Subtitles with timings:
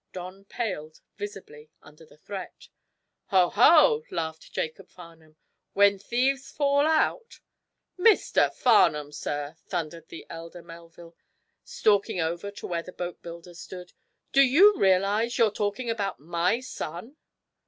[0.13, 2.69] Don paled, visibly, under that threat.
[3.27, 5.35] "Ho, ho!" laughed Jacob Farnum.
[5.73, 7.39] "When thieves fall out"
[7.99, 8.51] "Mr.
[8.51, 11.15] Farnum, sir," thundered the elder Melville,
[11.63, 13.93] stalking over to where the boatbuilder stood,
[14.31, 17.17] "do you realize you're talking about my son?"